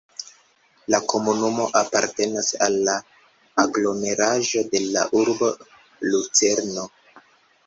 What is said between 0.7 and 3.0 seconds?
La komunumo apartenas al la